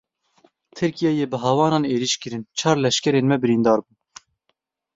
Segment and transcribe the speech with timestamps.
[0.77, 3.97] Tirkiyeyê bi hawanan êriş kirin, çar leşkerên me birîndar bûn.